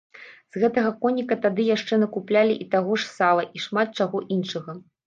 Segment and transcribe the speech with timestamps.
[0.55, 4.71] З гэтага коніка тады яшчэ накуплялі і таго ж сала, і шмат чаго іншага.